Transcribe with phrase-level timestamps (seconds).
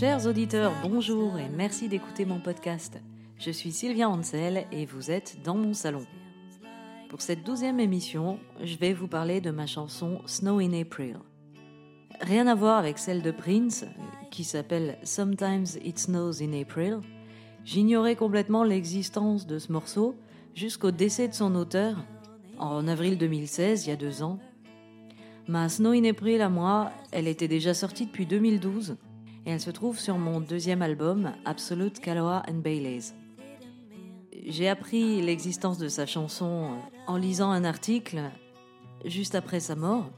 [0.00, 2.98] Chers auditeurs, bonjour et merci d'écouter mon podcast.
[3.36, 6.06] Je suis Sylvia Hansel et vous êtes dans mon salon.
[7.10, 11.18] Pour cette douzième émission, je vais vous parler de ma chanson Snow in April.
[12.22, 13.84] Rien à voir avec celle de Prince,
[14.30, 17.00] qui s'appelle Sometimes It Snows in April.
[17.66, 20.14] J'ignorais complètement l'existence de ce morceau
[20.54, 22.06] jusqu'au décès de son auteur,
[22.56, 24.38] en avril 2016, il y a deux ans.
[25.46, 28.96] Ma Snow in April à moi, elle était déjà sortie depuis 2012
[29.46, 33.14] et elle se trouve sur mon deuxième album, Absolute Kaloa and Baileys.
[34.46, 38.20] J'ai appris l'existence de sa chanson en lisant un article
[39.04, 40.10] juste après sa mort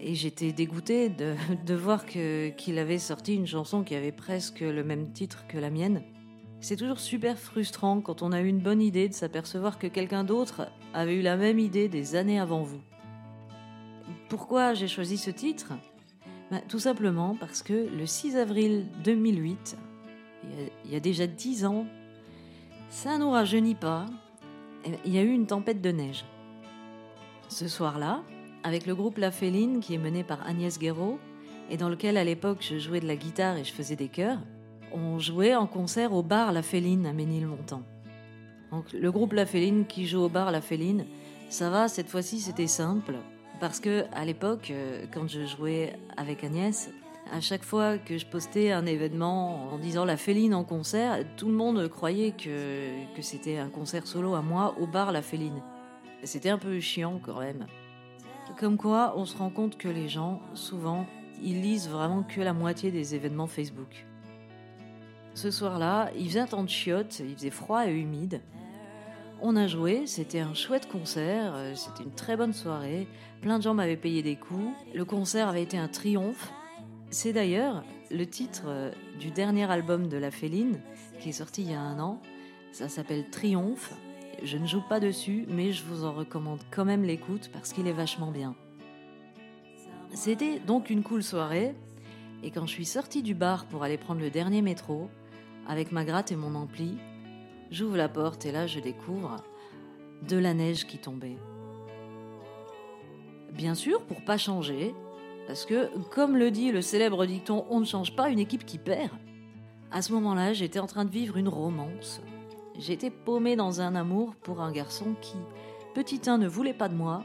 [0.00, 5.12] et j'étais dégoûtée de voir qu'il avait sorti une chanson qui avait presque le même
[5.12, 6.02] titre que la mienne.
[6.60, 10.24] C'est toujours super frustrant quand on a eu une bonne idée de s'apercevoir que quelqu'un
[10.24, 12.82] d'autre avait eu la même idée des années avant vous.
[14.28, 15.72] Pourquoi j'ai choisi ce titre?
[16.50, 19.76] Bah, Tout simplement parce que le 6 avril 2008,
[20.84, 21.86] il y a, déjà 10 ans,
[22.88, 24.06] ça nous rajeunit pas,
[25.04, 26.24] il y a eu une tempête de neige.
[27.48, 28.22] Ce soir-là,
[28.62, 31.18] avec le groupe La Féline qui est mené par Agnès Guéraud
[31.70, 34.38] et dans lequel à l'époque je jouais de la guitare et je faisais des chœurs,
[34.92, 37.82] on jouait en concert au bar La Féline à Ménilmontant.
[38.70, 41.04] Donc le groupe La Féline qui joue au bar La Féline,
[41.48, 43.14] ça va, cette fois-ci c'était simple,
[43.60, 46.90] parce que à l'époque, euh, quand je jouais avec Agnès,
[47.32, 51.46] à chaque fois que je postais un événement en disant la Féline en concert, tout
[51.46, 55.62] le monde croyait que, que c'était un concert solo à moi au bar La Féline.
[56.24, 57.66] C'était un peu chiant quand même.
[58.58, 61.06] Comme quoi, on se rend compte que les gens, souvent,
[61.42, 64.06] ils lisent vraiment que la moitié des événements Facebook.
[65.34, 68.40] Ce soir-là, il faisait un temps de chiottes, il faisait froid et humide.
[69.42, 73.08] On a joué, c'était un chouette concert, euh, c'était une très bonne soirée,
[73.40, 76.52] plein de gens m'avaient payé des coups, le concert avait été un triomphe.
[77.08, 80.78] C'est d'ailleurs le titre euh, du dernier album de La Féline,
[81.20, 82.20] qui est sorti il y a un an,
[82.70, 83.94] ça s'appelle Triomphe,
[84.42, 87.86] je ne joue pas dessus, mais je vous en recommande quand même l'écoute parce qu'il
[87.86, 88.54] est vachement bien.
[90.12, 91.74] C'était donc une cool soirée,
[92.42, 95.08] et quand je suis sortie du bar pour aller prendre le dernier métro,
[95.66, 96.98] avec ma gratte et mon ampli,
[97.70, 99.36] j'ouvre la porte et là je découvre
[100.28, 101.38] de la neige qui tombait.
[103.52, 104.94] Bien sûr, pour pas changer,
[105.46, 108.78] parce que, comme le dit le célèbre dicton On ne change pas une équipe qui
[108.78, 109.10] perd,
[109.90, 112.20] à ce moment-là, j'étais en train de vivre une romance
[112.78, 115.36] J'étais paumée dans un amour pour un garçon qui,
[115.94, 117.24] petit 1, ne voulait pas de moi,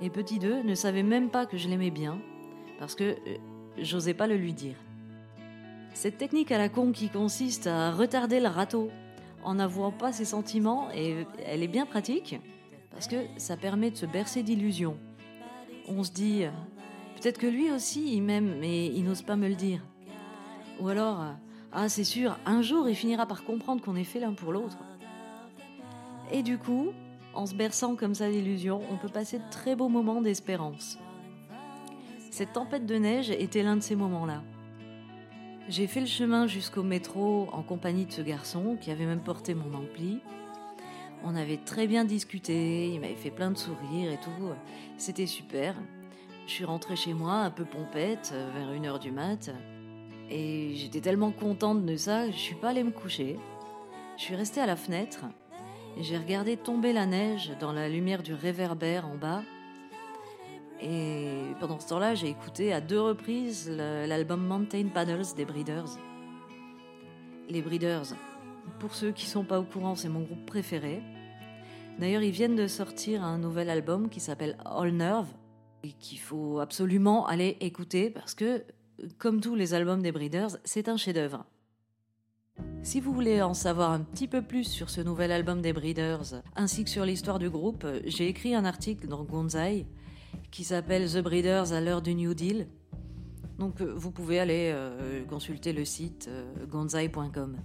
[0.00, 2.18] et petit 2, ne savait même pas que je l'aimais bien,
[2.78, 3.36] parce que euh,
[3.78, 4.76] j'osais pas le lui dire.
[5.94, 8.90] Cette technique à la con qui consiste à retarder le râteau
[9.42, 12.40] en n'avouant pas ses sentiments, et elle est bien pratique,
[12.90, 14.96] parce que ça permet de se bercer d'illusions.
[15.88, 16.44] On se dit,
[17.16, 19.80] peut-être que lui aussi il m'aime, mais il n'ose pas me le dire.
[20.80, 21.24] Ou alors,
[21.72, 24.78] ah c'est sûr, un jour il finira par comprendre qu'on est fait l'un pour l'autre.
[26.30, 26.88] Et du coup,
[27.34, 30.98] en se berçant comme ça d'illusions, on peut passer de très beaux moments d'espérance.
[32.30, 34.42] Cette tempête de neige était l'un de ces moments-là.
[35.68, 39.54] J'ai fait le chemin jusqu'au métro en compagnie de ce garçon qui avait même porté
[39.54, 40.20] mon ampli.
[41.24, 44.50] On avait très bien discuté, il m'avait fait plein de sourires et tout.
[44.98, 45.74] C'était super.
[46.46, 49.50] Je suis rentrée chez moi un peu pompette vers une heure du mat.
[50.30, 53.38] Et j'étais tellement contente de ça, je suis pas allée me coucher.
[54.16, 55.24] Je suis restée à la fenêtre
[56.00, 59.42] j'ai regardé tomber la neige dans la lumière du réverbère en bas.
[60.82, 65.96] Et pendant ce temps-là, j'ai écouté à deux reprises l'album Mountain Paddles des Breeders.
[67.48, 68.14] Les Breeders,
[68.80, 71.00] pour ceux qui sont pas au courant, c'est mon groupe préféré.
[72.00, 75.28] D'ailleurs, ils viennent de sortir un nouvel album qui s'appelle All Nerve
[75.84, 78.64] et qu'il faut absolument aller écouter parce que,
[79.18, 81.44] comme tous les albums des Breeders, c'est un chef-d'œuvre.
[82.82, 86.42] Si vous voulez en savoir un petit peu plus sur ce nouvel album des Breeders,
[86.56, 89.86] ainsi que sur l'histoire du groupe, j'ai écrit un article dans Gonzai
[90.52, 92.68] qui s'appelle The Breeders à l'heure du New Deal.
[93.58, 97.56] Donc euh, vous pouvez aller euh, consulter le site euh, gonzai.com.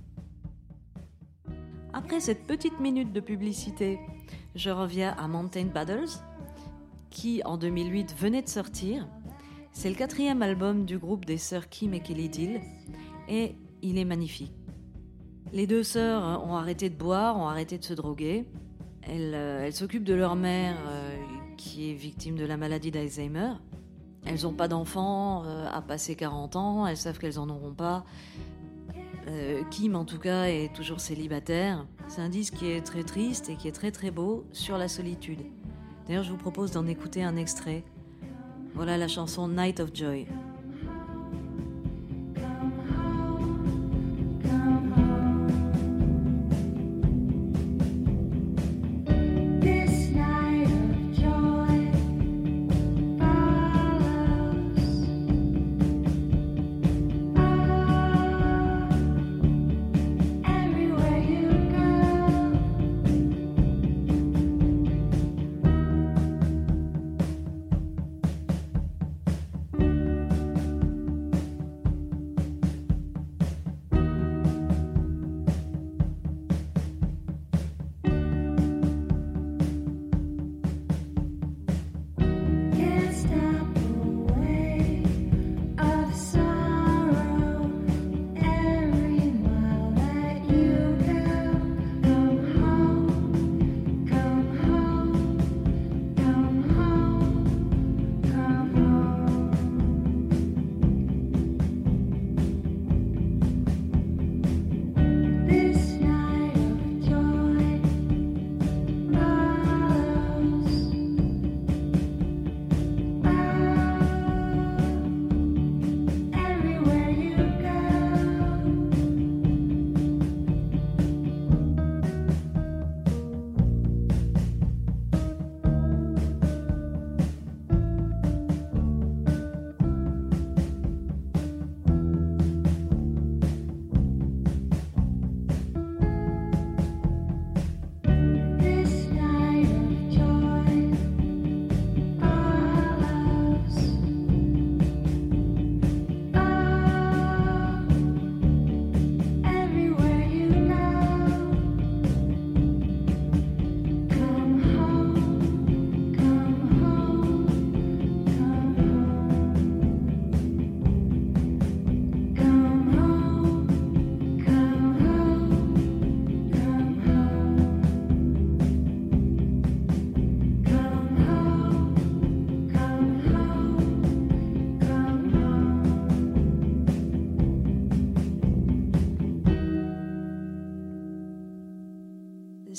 [1.93, 3.99] Après cette petite minute de publicité,
[4.55, 6.09] je reviens à Mountain Paddles,
[7.09, 9.07] qui en 2008 venait de sortir.
[9.73, 12.61] C'est le quatrième album du groupe des sœurs Kim et Kelly Deal,
[13.27, 14.53] et il est magnifique.
[15.51, 18.45] Les deux sœurs ont arrêté de boire, ont arrêté de se droguer.
[19.01, 20.77] Elles, euh, s'occupent de leur mère
[21.57, 23.53] qui est victime de la maladie d'Alzheimer.
[24.25, 28.05] Elles n'ont pas d'enfants euh, à passer 40 ans, elles savent qu'elles en auront pas.
[29.71, 31.85] Kim, en tout cas, est toujours célibataire.
[32.07, 34.87] C'est un disque qui est très triste et qui est très très beau sur la
[34.87, 35.41] solitude.
[36.07, 37.83] D'ailleurs, je vous propose d'en écouter un extrait.
[38.73, 40.27] Voilà la chanson Night of Joy.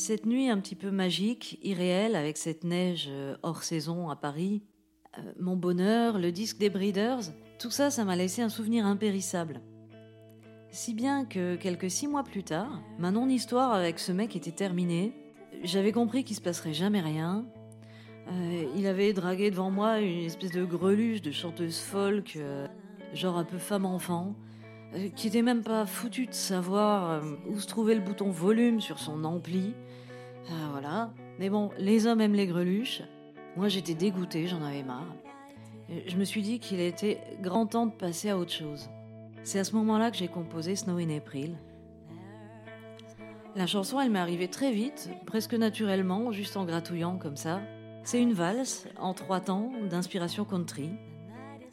[0.08, 4.62] Cette nuit un petit peu magique, irréelle, avec cette neige euh, hors saison à Paris,
[5.18, 7.20] euh, mon bonheur, le disque des Breeders,
[7.58, 9.60] tout ça, ça m'a laissé un souvenir impérissable.
[10.70, 15.12] Si bien que quelques six mois plus tard, ma non-histoire avec ce mec était terminée.
[15.62, 17.44] J'avais compris qu'il se passerait jamais rien.
[18.28, 22.38] Euh, il avait dragué devant moi une espèce de greluche de chanteuse folk,
[23.12, 24.34] genre un peu femme-enfant,
[25.14, 29.24] qui était même pas foutu de savoir où se trouvait le bouton volume sur son
[29.24, 29.74] ampli.
[30.72, 31.12] voilà.
[31.38, 33.02] Mais bon, les hommes aiment les greluches.
[33.56, 35.14] Moi j'étais dégoûtée, j'en avais marre.
[36.06, 38.88] Je me suis dit qu'il était grand temps de passer à autre chose.
[39.42, 41.56] C'est à ce moment-là que j'ai composé Snow in April.
[43.56, 47.60] La chanson, elle m'est arrivée très vite, presque naturellement, juste en gratouillant comme ça.
[48.04, 50.90] C'est une valse en trois temps d'inspiration country.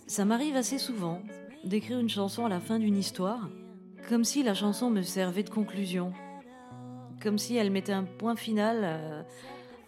[0.08, 1.22] Ça m'arrive assez souvent
[1.66, 3.50] d'écrire une chanson à la fin d'une histoire,
[4.08, 6.14] comme si la chanson me servait de conclusion,
[7.22, 9.24] comme si elle mettait un point final euh,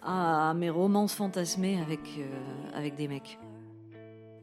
[0.02, 3.38] à mes romances fantasmées avec, euh, avec des mecs.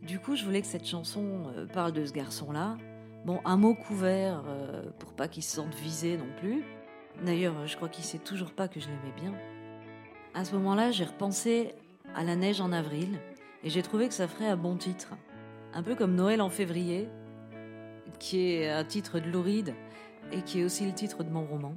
[0.02, 2.78] Du coup, je voulais que cette chanson euh, parle de ce garçon-là,
[3.26, 4.44] Bon, un mot couvert
[5.00, 6.64] pour pas qu'il se sente visé non plus.
[7.26, 9.34] D'ailleurs, je crois qu'il sait toujours pas que je l'aimais bien.
[10.36, 11.74] À ce moment-là, j'ai repensé
[12.14, 13.20] à la neige en avril
[13.64, 15.10] et j'ai trouvé que ça ferait un bon titre.
[15.74, 17.10] Un peu comme Noël en février,
[18.20, 19.74] qui est un titre de Louride
[20.32, 21.76] et qui est aussi le titre de mon roman.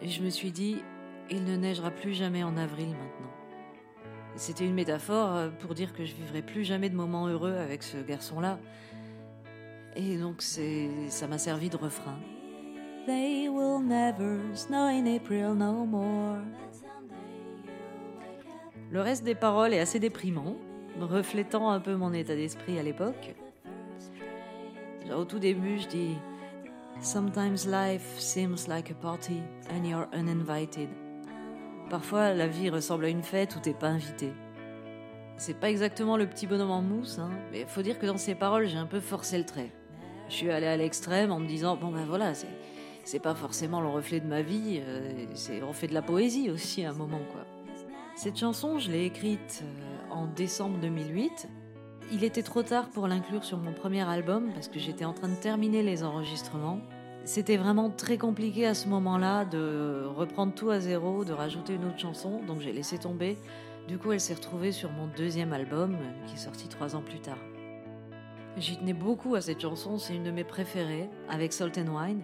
[0.00, 0.82] Et je me suis dit,
[1.30, 3.32] il ne neigera plus jamais en avril maintenant.
[4.36, 7.82] C'était une métaphore euh, pour dire que je vivrai plus jamais de moments heureux avec
[7.82, 8.58] ce garçon-là.
[9.96, 12.18] Et donc ça m'a servi de refrain.
[13.06, 16.38] They will never snow in April no more.
[18.90, 20.56] Le reste des paroles est assez déprimant,
[21.00, 23.34] reflétant un peu mon état d'esprit à l'époque.
[25.14, 26.16] Au tout début, je dis
[27.00, 30.88] Sometimes life seems like a party and you're uninvited.
[31.90, 34.32] Parfois, la vie ressemble à une fête où t'es pas invité.
[35.36, 38.34] C'est pas exactement le petit bonhomme en mousse, hein, mais faut dire que dans ces
[38.34, 39.70] paroles, j'ai un peu forcé le trait.
[40.28, 42.32] Je suis allé à l'extrême en me disant bon ben voilà,
[43.04, 46.50] c'est pas forcément le reflet de ma vie, euh, c'est on fait de la poésie
[46.50, 47.42] aussi à un moment quoi.
[48.16, 51.48] Cette chanson, je l'ai écrite euh, en décembre 2008.
[52.12, 55.28] Il était trop tard pour l'inclure sur mon premier album parce que j'étais en train
[55.28, 56.80] de terminer les enregistrements
[57.26, 61.84] c'était vraiment très compliqué à ce moment-là de reprendre tout à zéro, de rajouter une
[61.84, 63.36] autre chanson, donc j'ai laissé tomber.
[63.88, 65.96] Du coup, elle s'est retrouvée sur mon deuxième album,
[66.28, 67.38] qui est sorti trois ans plus tard.
[68.56, 72.22] J'y tenais beaucoup à cette chanson, c'est une de mes préférées, avec Salt and Wine.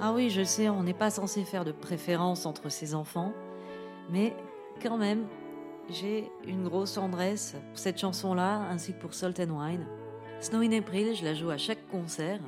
[0.00, 3.32] Ah oui, je sais, on n'est pas censé faire de préférence entre ses enfants,
[4.08, 4.36] mais
[4.80, 5.26] quand même,
[5.90, 9.86] j'ai une grosse tendresse pour cette chanson-là, ainsi que pour Salt and Wine.
[10.40, 12.40] Snow in April, je la joue à chaque concert,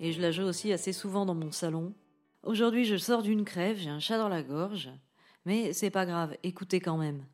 [0.00, 1.92] et je la joue aussi assez souvent dans mon salon.
[2.42, 4.90] Aujourd'hui, je sors d'une crève, j'ai un chat dans la gorge,
[5.44, 7.24] mais c'est pas grave, écoutez quand même.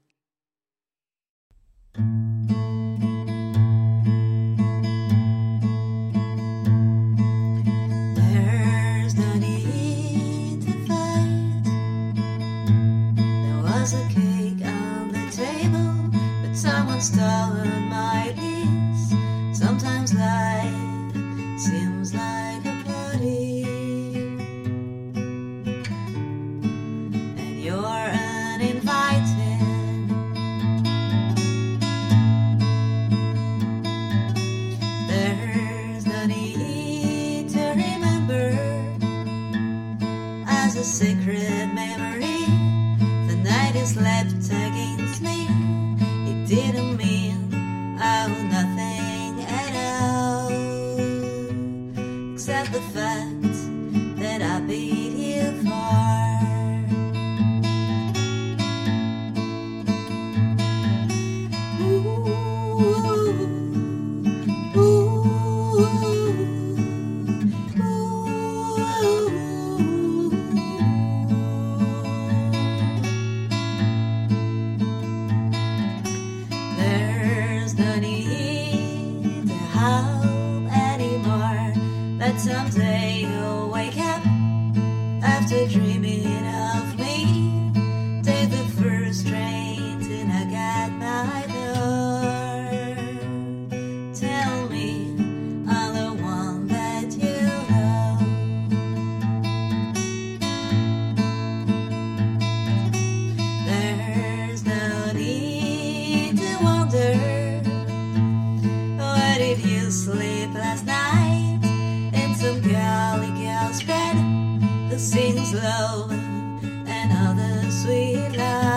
[114.90, 118.69] that sings love and other sweet love.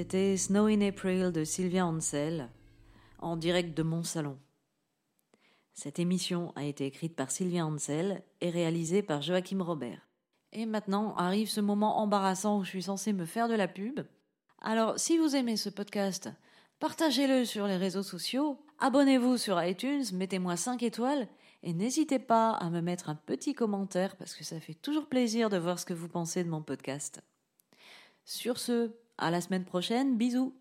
[0.00, 2.48] C'était Snow in April de Sylvia Ansel,
[3.18, 4.38] en direct de mon salon.
[5.74, 10.08] Cette émission a été écrite par Sylvia Ansel et réalisée par Joachim Robert.
[10.54, 14.00] Et maintenant arrive ce moment embarrassant où je suis censée me faire de la pub.
[14.62, 16.30] Alors, si vous aimez ce podcast,
[16.78, 21.28] partagez-le sur les réseaux sociaux, abonnez-vous sur iTunes, mettez-moi 5 étoiles
[21.62, 25.50] et n'hésitez pas à me mettre un petit commentaire parce que ça fait toujours plaisir
[25.50, 27.20] de voir ce que vous pensez de mon podcast.
[28.24, 30.54] Sur ce, à la semaine prochaine, bisous